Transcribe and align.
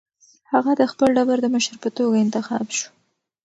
هغه 0.51 0.71
د 0.79 0.81
خپل 0.91 1.09
ټبر 1.17 1.37
د 1.41 1.47
مشر 1.55 1.75
په 1.83 1.89
توګه 1.97 2.15
انتخاب 2.23 2.65
شو. 2.77 2.89